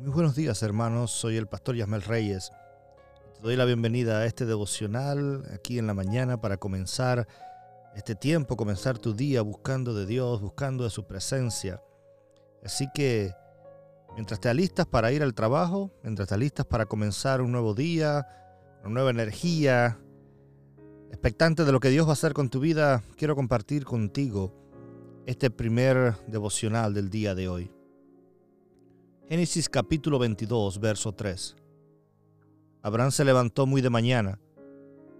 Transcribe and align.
Muy 0.00 0.12
buenos 0.12 0.36
días 0.36 0.62
hermanos, 0.62 1.10
soy 1.10 1.36
el 1.36 1.48
pastor 1.48 1.74
Yasmel 1.74 2.02
Reyes. 2.02 2.52
Te 3.34 3.40
doy 3.42 3.56
la 3.56 3.64
bienvenida 3.64 4.18
a 4.18 4.26
este 4.26 4.46
devocional 4.46 5.42
aquí 5.52 5.76
en 5.76 5.88
la 5.88 5.94
mañana 5.94 6.40
para 6.40 6.56
comenzar 6.56 7.26
este 7.96 8.14
tiempo, 8.14 8.56
comenzar 8.56 8.96
tu 8.98 9.12
día 9.12 9.42
buscando 9.42 9.94
de 9.94 10.06
Dios, 10.06 10.40
buscando 10.40 10.84
de 10.84 10.90
su 10.90 11.08
presencia. 11.08 11.82
Así 12.64 12.86
que 12.94 13.32
mientras 14.14 14.38
te 14.38 14.48
alistas 14.48 14.86
para 14.86 15.10
ir 15.10 15.24
al 15.24 15.34
trabajo, 15.34 15.90
mientras 16.04 16.28
te 16.28 16.34
alistas 16.36 16.64
para 16.64 16.86
comenzar 16.86 17.40
un 17.40 17.50
nuevo 17.50 17.74
día, 17.74 18.24
una 18.84 18.94
nueva 18.94 19.10
energía, 19.10 19.98
expectante 21.08 21.64
de 21.64 21.72
lo 21.72 21.80
que 21.80 21.90
Dios 21.90 22.06
va 22.06 22.10
a 22.10 22.12
hacer 22.12 22.34
con 22.34 22.50
tu 22.50 22.60
vida, 22.60 23.02
quiero 23.16 23.34
compartir 23.34 23.84
contigo 23.84 24.54
este 25.26 25.50
primer 25.50 26.14
devocional 26.28 26.94
del 26.94 27.10
día 27.10 27.34
de 27.34 27.48
hoy. 27.48 27.77
Génesis 29.28 29.68
capítulo 29.68 30.18
22, 30.18 30.80
verso 30.80 31.12
3. 31.12 31.54
Abraham 32.80 33.10
se 33.10 33.26
levantó 33.26 33.66
muy 33.66 33.82
de 33.82 33.90
mañana, 33.90 34.40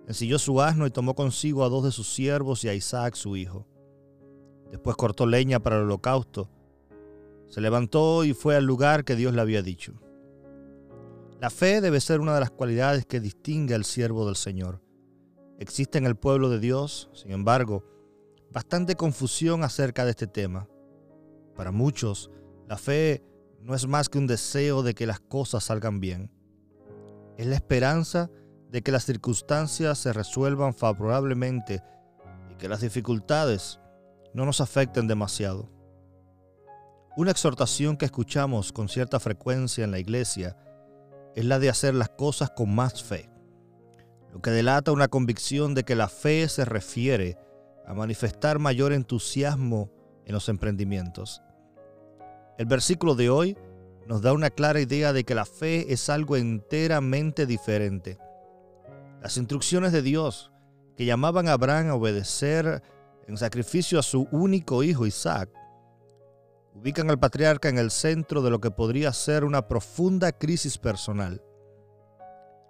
ensilló 0.07 0.39
su 0.39 0.63
asno 0.63 0.87
y 0.87 0.91
tomó 0.91 1.15
consigo 1.15 1.63
a 1.63 1.69
dos 1.69 1.85
de 1.85 1.91
sus 1.91 2.09
siervos 2.15 2.65
y 2.65 2.71
a 2.71 2.75
Isaac 2.75 3.17
su 3.17 3.37
hijo. 3.37 3.67
Después 4.71 4.97
cortó 4.97 5.27
leña 5.27 5.61
para 5.61 5.77
el 5.77 5.83
holocausto. 5.83 6.49
Se 7.49 7.61
levantó 7.61 8.25
y 8.25 8.33
fue 8.33 8.57
al 8.57 8.65
lugar 8.65 9.05
que 9.05 9.15
Dios 9.15 9.35
le 9.35 9.43
había 9.43 9.61
dicho. 9.61 9.93
La 11.39 11.51
fe 11.51 11.83
debe 11.83 12.01
ser 12.01 12.21
una 12.21 12.33
de 12.33 12.41
las 12.41 12.51
cualidades 12.51 13.05
que 13.05 13.21
distingue 13.21 13.75
al 13.75 13.85
siervo 13.85 14.25
del 14.25 14.37
Señor. 14.37 14.81
Existe 15.59 15.99
en 15.99 16.07
el 16.07 16.17
pueblo 16.17 16.49
de 16.49 16.61
Dios, 16.61 17.11
sin 17.13 17.31
embargo, 17.31 17.85
bastante 18.51 18.95
confusión 18.95 19.65
acerca 19.65 20.07
de 20.07 20.13
este 20.13 20.27
tema. 20.27 20.67
Para 21.55 21.73
muchos, 21.73 22.31
la 22.67 22.79
fe 22.79 23.28
no 23.61 23.75
es 23.75 23.87
más 23.87 24.09
que 24.09 24.19
un 24.19 24.27
deseo 24.27 24.83
de 24.83 24.95
que 24.95 25.07
las 25.07 25.21
cosas 25.21 25.65
salgan 25.65 26.01
bien. 26.01 26.31
Es 27.37 27.47
la 27.47 27.55
esperanza 27.55 28.31
de 28.71 28.83
que 28.83 28.93
las 28.93 29.05
circunstancias 29.05 29.99
se 29.99 30.13
resuelvan 30.13 30.75
favorablemente 30.75 31.83
y 32.51 32.55
que 32.57 32.69
las 32.69 32.81
dificultades 32.81 33.81
no 34.35 34.45
nos 34.45 34.61
afecten 34.61 35.07
demasiado. 35.07 35.71
Una 37.17 37.31
exhortación 37.31 37.97
que 37.97 38.05
escuchamos 38.05 38.73
con 38.73 38.89
cierta 38.89 39.19
frecuencia 39.19 39.85
en 39.85 39.91
la 39.91 39.99
iglesia 39.99 40.57
es 41.35 41.45
la 41.45 41.59
de 41.59 41.69
hacer 41.69 41.95
las 41.95 42.11
cosas 42.11 42.51
con 42.51 42.75
más 42.75 43.03
fe, 43.03 43.29
lo 44.33 44.41
que 44.41 44.51
delata 44.51 44.93
una 44.93 45.09
convicción 45.09 45.75
de 45.75 45.85
que 45.85 45.97
la 45.97 46.09
fe 46.09 46.49
se 46.49 46.65
refiere 46.65 47.39
a 47.87 47.95
manifestar 47.95 48.59
mayor 48.59 48.93
entusiasmo 48.93 49.91
en 50.27 50.35
los 50.35 50.49
emprendimientos. 50.49 51.43
El 52.59 52.67
versículo 52.67 53.15
de 53.15 53.31
hoy 53.31 53.57
nos 54.09 54.21
da 54.21 54.33
una 54.33 54.51
clara 54.51 54.81
idea 54.81 55.13
de 55.13 55.23
que 55.23 55.37
la 55.37 55.45
fe 55.45 55.93
es 55.93 56.09
algo 56.09 56.37
enteramente 56.37 57.47
diferente. 57.47 58.19
Las 59.23 59.37
instrucciones 59.37 59.93
de 59.93 60.03
Dios 60.03 60.51
que 60.97 61.05
llamaban 61.05 61.47
a 61.47 61.53
Abraham 61.53 61.91
a 61.91 61.95
obedecer 61.95 62.83
en 63.29 63.37
sacrificio 63.37 64.01
a 64.01 64.03
su 64.03 64.27
único 64.33 64.83
hijo 64.83 65.07
Isaac, 65.07 65.51
ubican 66.75 67.09
al 67.11 67.21
patriarca 67.21 67.69
en 67.69 67.79
el 67.79 67.93
centro 67.93 68.43
de 68.43 68.51
lo 68.51 68.61
que 68.61 68.73
podría 68.73 69.13
ser 69.13 69.45
una 69.45 69.69
profunda 69.69 70.33
crisis 70.33 70.79
personal. 70.79 71.41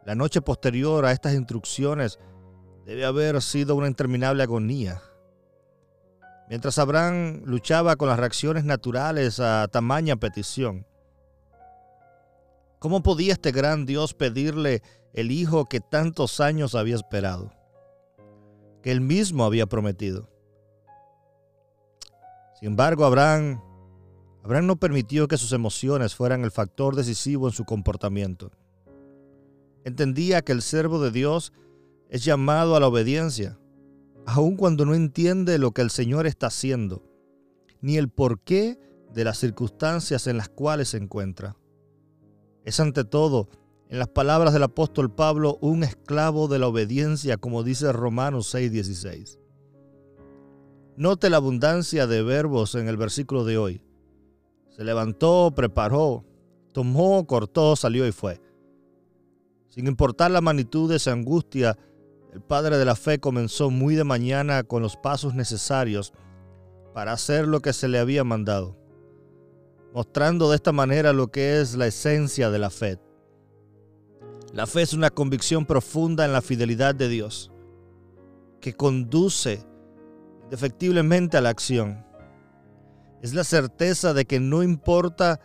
La 0.04 0.14
noche 0.14 0.42
posterior 0.42 1.06
a 1.06 1.12
estas 1.12 1.32
instrucciones 1.32 2.18
debe 2.84 3.06
haber 3.06 3.40
sido 3.40 3.74
una 3.74 3.86
interminable 3.86 4.42
agonía. 4.42 5.00
Mientras 6.48 6.78
Abraham 6.78 7.42
luchaba 7.44 7.96
con 7.96 8.08
las 8.08 8.18
reacciones 8.18 8.64
naturales 8.64 9.38
a 9.38 9.68
tamaña 9.68 10.16
petición, 10.16 10.86
¿cómo 12.78 13.02
podía 13.02 13.34
este 13.34 13.52
gran 13.52 13.84
Dios 13.84 14.14
pedirle 14.14 14.82
el 15.12 15.30
hijo 15.30 15.66
que 15.66 15.80
tantos 15.80 16.40
años 16.40 16.74
había 16.74 16.94
esperado? 16.94 17.52
Que 18.82 18.92
él 18.92 19.02
mismo 19.02 19.44
había 19.44 19.66
prometido. 19.66 20.30
Sin 22.58 22.68
embargo, 22.68 23.04
Abraham, 23.04 23.60
Abraham 24.42 24.68
no 24.68 24.76
permitió 24.76 25.28
que 25.28 25.36
sus 25.36 25.52
emociones 25.52 26.14
fueran 26.14 26.44
el 26.44 26.50
factor 26.50 26.96
decisivo 26.96 27.46
en 27.46 27.52
su 27.52 27.66
comportamiento. 27.66 28.52
Entendía 29.84 30.40
que 30.40 30.52
el 30.52 30.62
servo 30.62 30.98
de 30.98 31.10
Dios 31.10 31.52
es 32.08 32.24
llamado 32.24 32.74
a 32.74 32.80
la 32.80 32.88
obediencia 32.88 33.57
aun 34.28 34.56
cuando 34.56 34.84
no 34.84 34.94
entiende 34.94 35.56
lo 35.56 35.72
que 35.72 35.80
el 35.80 35.88
Señor 35.88 36.26
está 36.26 36.48
haciendo, 36.48 37.02
ni 37.80 37.96
el 37.96 38.10
porqué 38.10 38.78
de 39.14 39.24
las 39.24 39.38
circunstancias 39.38 40.26
en 40.26 40.36
las 40.36 40.50
cuales 40.50 40.90
se 40.90 40.98
encuentra. 40.98 41.56
Es 42.62 42.78
ante 42.78 43.04
todo, 43.04 43.48
en 43.88 43.98
las 43.98 44.08
palabras 44.08 44.52
del 44.52 44.64
apóstol 44.64 45.10
Pablo, 45.10 45.56
un 45.62 45.82
esclavo 45.82 46.46
de 46.46 46.58
la 46.58 46.68
obediencia, 46.68 47.38
como 47.38 47.62
dice 47.62 47.90
Romanos 47.90 48.54
6:16. 48.54 49.38
Note 50.98 51.30
la 51.30 51.38
abundancia 51.38 52.06
de 52.06 52.22
verbos 52.22 52.74
en 52.74 52.86
el 52.86 52.98
versículo 52.98 53.46
de 53.46 53.56
hoy. 53.56 53.82
Se 54.68 54.84
levantó, 54.84 55.54
preparó, 55.56 56.26
tomó, 56.74 57.26
cortó, 57.26 57.76
salió 57.76 58.06
y 58.06 58.12
fue. 58.12 58.42
Sin 59.70 59.86
importar 59.86 60.30
la 60.30 60.42
magnitud 60.42 60.90
de 60.90 60.96
esa 60.96 61.12
angustia, 61.12 61.78
el 62.32 62.42
padre 62.42 62.76
de 62.76 62.84
la 62.84 62.94
fe 62.94 63.18
comenzó 63.18 63.70
muy 63.70 63.94
de 63.94 64.04
mañana 64.04 64.62
con 64.62 64.82
los 64.82 64.96
pasos 64.96 65.34
necesarios 65.34 66.12
para 66.92 67.12
hacer 67.12 67.46
lo 67.46 67.60
que 67.60 67.72
se 67.72 67.88
le 67.88 67.98
había 67.98 68.24
mandado, 68.24 68.76
mostrando 69.94 70.50
de 70.50 70.56
esta 70.56 70.72
manera 70.72 71.12
lo 71.12 71.28
que 71.28 71.60
es 71.60 71.74
la 71.74 71.86
esencia 71.86 72.50
de 72.50 72.58
la 72.58 72.70
fe. 72.70 72.98
La 74.52 74.66
fe 74.66 74.82
es 74.82 74.92
una 74.92 75.10
convicción 75.10 75.66
profunda 75.66 76.24
en 76.24 76.32
la 76.32 76.42
fidelidad 76.42 76.94
de 76.94 77.08
Dios, 77.08 77.50
que 78.60 78.74
conduce 78.74 79.64
efectivamente 80.50 81.36
a 81.36 81.40
la 81.40 81.50
acción. 81.50 82.04
Es 83.22 83.34
la 83.34 83.44
certeza 83.44 84.14
de 84.14 84.26
que 84.26 84.40
no 84.40 84.62
importa 84.62 85.40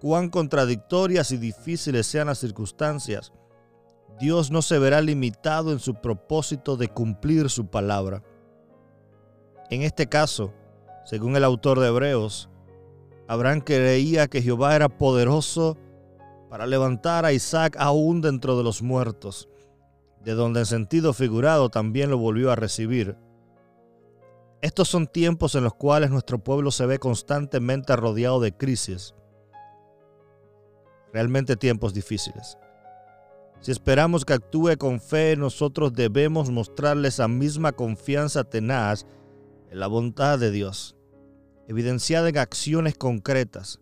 cuán 0.00 0.30
contradictorias 0.30 1.32
y 1.32 1.36
difíciles 1.36 2.06
sean 2.06 2.28
las 2.28 2.38
circunstancias, 2.38 3.32
Dios 4.20 4.50
no 4.50 4.60
se 4.60 4.78
verá 4.78 5.00
limitado 5.00 5.72
en 5.72 5.78
su 5.78 5.94
propósito 5.94 6.76
de 6.76 6.88
cumplir 6.88 7.48
su 7.48 7.68
palabra. 7.68 8.22
En 9.70 9.80
este 9.80 10.08
caso, 10.08 10.52
según 11.06 11.36
el 11.36 11.44
autor 11.44 11.80
de 11.80 11.88
Hebreos, 11.88 12.50
Abraham 13.28 13.62
creía 13.62 14.28
que 14.28 14.42
Jehová 14.42 14.76
era 14.76 14.90
poderoso 14.90 15.78
para 16.50 16.66
levantar 16.66 17.24
a 17.24 17.32
Isaac 17.32 17.76
aún 17.78 18.20
dentro 18.20 18.58
de 18.58 18.62
los 18.62 18.82
muertos, 18.82 19.48
de 20.22 20.34
donde 20.34 20.60
en 20.60 20.66
sentido 20.66 21.14
figurado 21.14 21.70
también 21.70 22.10
lo 22.10 22.18
volvió 22.18 22.50
a 22.50 22.56
recibir. 22.56 23.16
Estos 24.60 24.88
son 24.88 25.06
tiempos 25.06 25.54
en 25.54 25.64
los 25.64 25.72
cuales 25.72 26.10
nuestro 26.10 26.38
pueblo 26.44 26.70
se 26.70 26.84
ve 26.84 26.98
constantemente 26.98 27.96
rodeado 27.96 28.38
de 28.40 28.54
crisis, 28.54 29.14
realmente 31.10 31.56
tiempos 31.56 31.94
difíciles. 31.94 32.58
Si 33.60 33.70
esperamos 33.70 34.24
que 34.24 34.32
actúe 34.32 34.76
con 34.78 35.00
fe, 35.00 35.36
nosotros 35.36 35.92
debemos 35.92 36.50
mostrarle 36.50 37.08
esa 37.08 37.28
misma 37.28 37.72
confianza 37.72 38.44
tenaz 38.44 39.06
en 39.70 39.80
la 39.80 39.86
bondad 39.86 40.38
de 40.38 40.50
Dios, 40.50 40.96
evidenciada 41.68 42.30
en 42.30 42.38
acciones 42.38 42.96
concretas, 42.96 43.78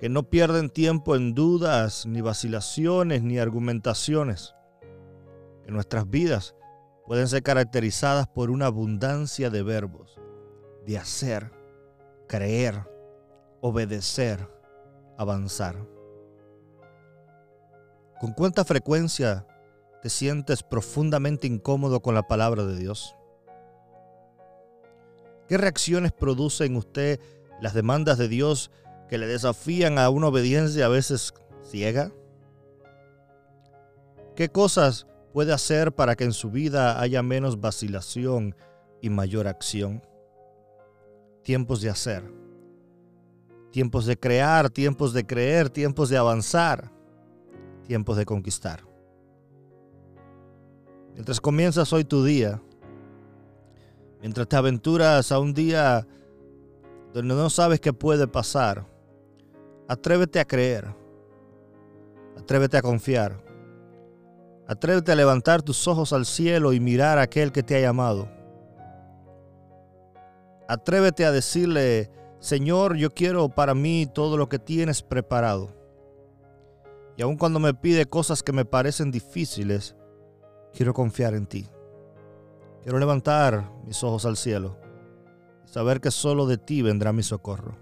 que 0.00 0.08
no 0.08 0.28
pierden 0.28 0.70
tiempo 0.70 1.14
en 1.14 1.34
dudas, 1.34 2.04
ni 2.04 2.20
vacilaciones, 2.20 3.22
ni 3.22 3.38
argumentaciones, 3.38 4.54
que 5.64 5.70
nuestras 5.70 6.10
vidas 6.10 6.56
pueden 7.06 7.28
ser 7.28 7.44
caracterizadas 7.44 8.26
por 8.26 8.50
una 8.50 8.66
abundancia 8.66 9.50
de 9.50 9.62
verbos, 9.62 10.18
de 10.84 10.98
hacer, 10.98 11.52
creer, 12.26 12.88
obedecer, 13.60 14.48
avanzar. 15.16 15.76
¿Con 18.20 18.34
cuánta 18.34 18.66
frecuencia 18.66 19.46
te 20.02 20.10
sientes 20.10 20.62
profundamente 20.62 21.46
incómodo 21.46 22.02
con 22.02 22.14
la 22.14 22.28
palabra 22.28 22.66
de 22.66 22.76
Dios? 22.76 23.16
¿Qué 25.48 25.56
reacciones 25.56 26.12
produce 26.12 26.66
en 26.66 26.76
usted 26.76 27.18
las 27.62 27.72
demandas 27.72 28.18
de 28.18 28.28
Dios 28.28 28.70
que 29.08 29.16
le 29.16 29.26
desafían 29.26 29.98
a 29.98 30.10
una 30.10 30.26
obediencia 30.26 30.84
a 30.84 30.90
veces 30.90 31.32
ciega? 31.62 32.12
¿Qué 34.36 34.50
cosas 34.50 35.06
puede 35.32 35.54
hacer 35.54 35.92
para 35.92 36.14
que 36.14 36.24
en 36.24 36.34
su 36.34 36.50
vida 36.50 37.00
haya 37.00 37.22
menos 37.22 37.58
vacilación 37.58 38.54
y 39.00 39.08
mayor 39.08 39.48
acción? 39.48 40.02
Tiempos 41.42 41.80
de 41.80 41.88
hacer, 41.88 42.30
tiempos 43.70 44.04
de 44.04 44.18
crear, 44.18 44.68
tiempos 44.68 45.14
de 45.14 45.26
creer, 45.26 45.70
tiempos 45.70 46.10
de 46.10 46.18
avanzar 46.18 46.99
tiempos 47.90 48.16
de 48.16 48.24
conquistar. 48.24 48.84
Mientras 51.12 51.40
comienzas 51.40 51.92
hoy 51.92 52.04
tu 52.04 52.22
día, 52.22 52.62
mientras 54.20 54.46
te 54.46 54.54
aventuras 54.54 55.32
a 55.32 55.40
un 55.40 55.52
día 55.52 56.06
donde 57.12 57.34
no 57.34 57.50
sabes 57.50 57.80
qué 57.80 57.92
puede 57.92 58.28
pasar, 58.28 58.86
atrévete 59.88 60.38
a 60.38 60.44
creer, 60.44 60.94
Atrévete 62.38 62.76
a 62.76 62.82
confiar. 62.82 63.42
Atrévete 64.68 65.10
a 65.10 65.16
levantar 65.16 65.60
tus 65.60 65.88
ojos 65.88 66.12
al 66.12 66.26
cielo 66.26 66.72
y 66.72 66.78
mirar 66.78 67.18
a 67.18 67.22
aquel 67.22 67.50
que 67.50 67.64
te 67.64 67.74
ha 67.74 67.80
llamado. 67.80 68.28
Atrévete 70.68 71.24
a 71.24 71.32
decirle, 71.32 72.08
Señor, 72.38 72.94
yo 72.96 73.10
quiero 73.10 73.48
para 73.48 73.74
mí 73.74 74.06
todo 74.06 74.36
lo 74.36 74.48
que 74.48 74.60
tienes 74.60 75.02
preparado. 75.02 75.79
Y 77.20 77.22
aun 77.22 77.36
cuando 77.36 77.60
me 77.60 77.74
pide 77.74 78.06
cosas 78.06 78.42
que 78.42 78.50
me 78.50 78.64
parecen 78.64 79.10
difíciles, 79.10 79.94
quiero 80.72 80.94
confiar 80.94 81.34
en 81.34 81.46
ti. 81.46 81.68
Quiero 82.82 82.98
levantar 82.98 83.70
mis 83.84 84.02
ojos 84.02 84.24
al 84.24 84.38
cielo 84.38 84.78
y 85.62 85.68
saber 85.68 86.00
que 86.00 86.10
solo 86.10 86.46
de 86.46 86.56
ti 86.56 86.80
vendrá 86.80 87.12
mi 87.12 87.22
socorro. 87.22 87.76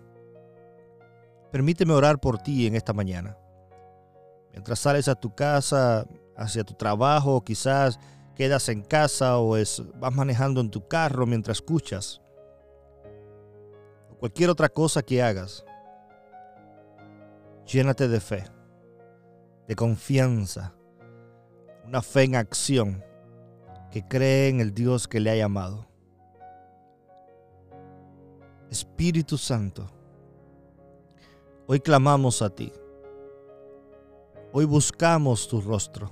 Permíteme 1.53 1.93
orar 1.93 2.19
por 2.19 2.39
ti 2.39 2.67
en 2.67 2.75
esta 2.75 2.93
mañana. 2.93 3.39
Mientras 4.51 4.81
sales 4.81 5.07
a 5.07 5.15
tu 5.15 5.33
casa, 5.33 6.05
hacia 6.37 6.65
tu 6.65 6.75
trabajo, 6.75 7.45
quizás 7.45 8.01
quedas 8.35 8.69
en 8.69 8.83
casa 8.83 9.39
o 9.39 9.57
es, 9.57 9.85
vas 10.01 10.13
manejando 10.13 10.61
en 10.61 10.69
tu 10.69 10.89
carro 10.89 11.27
mientras 11.27 11.59
escuchas. 11.59 12.21
O 14.11 14.17
cualquier 14.19 14.51
otra 14.51 14.69
cosa 14.69 15.01
que 15.01 15.23
hagas. 15.23 15.65
Llénate 17.67 18.09
de 18.09 18.19
fe, 18.19 18.58
de 19.69 19.77
confianza, 19.77 20.73
una 21.85 22.01
fe 22.01 22.25
en 22.25 22.37
acción 22.37 23.05
que 23.91 24.03
cree 24.03 24.49
en 24.49 24.61
el 24.61 24.75
Dios 24.75 25.07
que 25.07 25.21
le 25.21 25.31
ha 25.31 25.37
llamado. 25.37 25.87
Espíritu 28.71 29.37
Santo, 29.37 29.87
hoy 31.67 31.81
clamamos 31.81 32.41
a 32.41 32.49
ti. 32.49 32.73
Hoy 34.53 34.65
buscamos 34.65 35.47
tu 35.47 35.61
rostro 35.61 36.11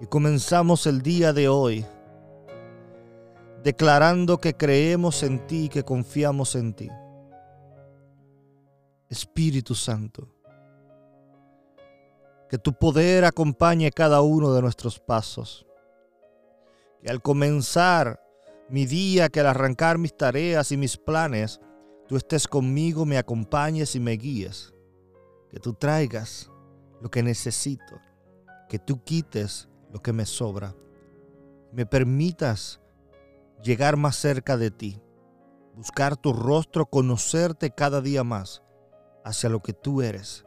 y 0.00 0.06
comenzamos 0.06 0.86
el 0.86 1.02
día 1.02 1.32
de 1.32 1.48
hoy 1.48 1.84
declarando 3.64 4.38
que 4.38 4.56
creemos 4.56 5.24
en 5.24 5.44
ti 5.48 5.64
y 5.64 5.68
que 5.68 5.82
confiamos 5.82 6.54
en 6.54 6.74
ti. 6.74 6.88
Espíritu 9.08 9.74
Santo, 9.74 10.35
que 12.48 12.58
tu 12.58 12.72
poder 12.72 13.24
acompañe 13.24 13.90
cada 13.90 14.20
uno 14.20 14.52
de 14.54 14.62
nuestros 14.62 15.00
pasos 15.00 15.66
que 17.02 17.10
al 17.10 17.22
comenzar 17.22 18.20
mi 18.68 18.86
día, 18.86 19.28
que 19.28 19.40
al 19.40 19.46
arrancar 19.46 19.98
mis 19.98 20.16
tareas 20.16 20.72
y 20.72 20.76
mis 20.76 20.96
planes, 20.96 21.60
tú 22.08 22.16
estés 22.16 22.48
conmigo, 22.48 23.04
me 23.04 23.18
acompañes 23.18 23.94
y 23.94 24.00
me 24.00 24.12
guíes. 24.12 24.72
Que 25.50 25.60
tú 25.60 25.74
traigas 25.74 26.50
lo 27.00 27.10
que 27.10 27.22
necesito, 27.22 28.00
que 28.68 28.78
tú 28.78 29.02
quites 29.04 29.68
lo 29.92 30.00
que 30.00 30.12
me 30.12 30.26
sobra. 30.26 30.74
Me 31.72 31.86
permitas 31.86 32.80
llegar 33.62 33.96
más 33.96 34.16
cerca 34.16 34.56
de 34.56 34.70
ti, 34.70 35.00
buscar 35.74 36.16
tu 36.16 36.32
rostro, 36.32 36.86
conocerte 36.86 37.70
cada 37.70 38.00
día 38.00 38.24
más 38.24 38.62
hacia 39.24 39.50
lo 39.50 39.60
que 39.60 39.72
tú 39.72 40.02
eres 40.02 40.45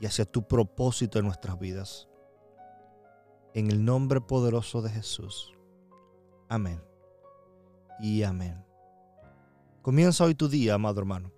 y 0.00 0.06
hacia 0.06 0.24
tu 0.24 0.46
propósito 0.46 1.18
en 1.18 1.26
nuestras 1.26 1.58
vidas. 1.58 2.08
En 3.54 3.70
el 3.70 3.84
nombre 3.84 4.20
poderoso 4.20 4.82
de 4.82 4.90
Jesús. 4.90 5.54
Amén. 6.48 6.82
Y 8.00 8.22
amén. 8.22 8.64
Comienza 9.82 10.24
hoy 10.24 10.34
tu 10.34 10.48
día, 10.48 10.74
amado 10.74 11.00
hermano. 11.00 11.32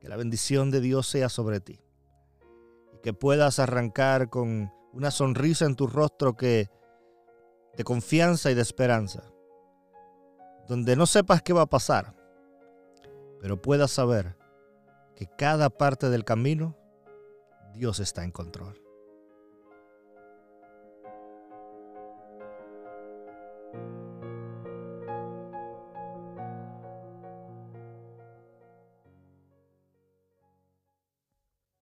Que 0.00 0.08
la 0.08 0.16
bendición 0.16 0.70
de 0.70 0.80
Dios 0.80 1.06
sea 1.06 1.28
sobre 1.28 1.60
ti. 1.60 1.80
Y 2.94 2.98
que 2.98 3.12
puedas 3.12 3.58
arrancar 3.58 4.30
con 4.30 4.72
una 4.92 5.10
sonrisa 5.10 5.66
en 5.66 5.76
tu 5.76 5.86
rostro 5.86 6.36
que 6.36 6.70
de 7.76 7.84
confianza 7.84 8.50
y 8.50 8.54
de 8.54 8.62
esperanza. 8.62 9.22
Donde 10.66 10.96
no 10.96 11.06
sepas 11.06 11.42
qué 11.42 11.52
va 11.52 11.62
a 11.62 11.66
pasar, 11.66 12.16
pero 13.40 13.60
puedas 13.60 13.90
saber 13.90 14.36
que 15.14 15.26
cada 15.26 15.70
parte 15.70 16.10
del 16.10 16.24
camino 16.24 16.76
Dios 17.76 18.00
está 18.00 18.24
en 18.24 18.30
control. 18.32 18.85